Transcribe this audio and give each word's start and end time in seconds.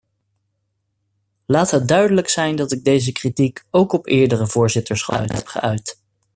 Laat 1.45 1.71
het 1.71 1.87
duidelijk 1.87 2.29
zijn 2.29 2.55
dat 2.55 2.71
ik 2.71 2.83
deze 2.83 3.11
kritiek 3.11 3.63
ook 3.71 3.91
op 3.93 4.07
eerdere 4.07 4.47
voorzitterschappen 4.47 5.35
heb 5.35 5.47
geuit. 5.47 5.99